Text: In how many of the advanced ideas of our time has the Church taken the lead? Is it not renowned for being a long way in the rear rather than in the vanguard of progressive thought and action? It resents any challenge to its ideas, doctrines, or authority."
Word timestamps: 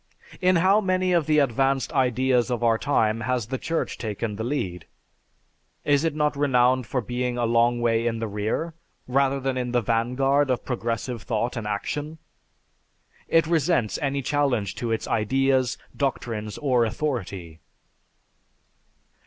In 0.41 0.55
how 0.55 0.81
many 0.81 1.13
of 1.13 1.27
the 1.27 1.37
advanced 1.37 1.93
ideas 1.93 2.49
of 2.49 2.63
our 2.63 2.79
time 2.79 3.21
has 3.21 3.45
the 3.45 3.59
Church 3.59 3.99
taken 3.99 4.35
the 4.35 4.43
lead? 4.43 4.87
Is 5.85 6.03
it 6.03 6.15
not 6.15 6.35
renowned 6.35 6.87
for 6.87 7.01
being 7.01 7.37
a 7.37 7.45
long 7.45 7.81
way 7.81 8.07
in 8.07 8.17
the 8.17 8.25
rear 8.27 8.73
rather 9.07 9.39
than 9.39 9.59
in 9.59 9.73
the 9.73 9.79
vanguard 9.81 10.49
of 10.49 10.65
progressive 10.65 11.21
thought 11.21 11.55
and 11.55 11.67
action? 11.67 12.17
It 13.27 13.45
resents 13.45 13.99
any 14.01 14.23
challenge 14.23 14.73
to 14.77 14.91
its 14.91 15.07
ideas, 15.07 15.77
doctrines, 15.95 16.57
or 16.57 16.83
authority." 16.83 17.59